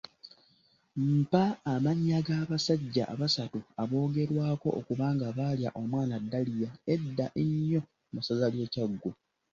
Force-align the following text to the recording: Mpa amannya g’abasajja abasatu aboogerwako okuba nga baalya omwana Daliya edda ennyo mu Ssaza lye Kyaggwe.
Mpa 1.09 1.43
amannya 1.73 2.19
g’abasajja 2.27 3.03
abasatu 3.13 3.59
aboogerwako 3.81 4.67
okuba 4.79 5.05
nga 5.15 5.27
baalya 5.37 5.69
omwana 5.81 6.15
Daliya 6.31 6.69
edda 6.93 7.25
ennyo 7.41 7.81
mu 8.13 8.19
Ssaza 8.21 8.47
lye 8.53 8.65
Kyaggwe. 8.73 9.11